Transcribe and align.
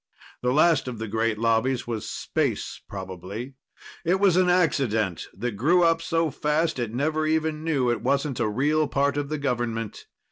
The 0.41 0.51
last 0.51 0.87
of 0.87 0.97
the 0.97 1.07
great 1.07 1.37
lobbies 1.37 1.85
was 1.85 2.09
Space, 2.09 2.81
probably. 2.89 3.53
It 4.03 4.19
was 4.19 4.35
an 4.35 4.49
accident 4.49 5.27
that 5.31 5.51
grew 5.51 5.83
up 5.83 6.01
so 6.01 6.31
fast 6.31 6.79
it 6.79 6.91
never 6.91 7.27
even 7.27 7.63
knew 7.63 7.91
it 7.91 8.01
wasn't 8.01 8.39
a 8.39 8.49
real 8.49 8.87
part 8.87 9.15
of 9.15 9.29
the 9.29 9.37
government. 9.37 10.07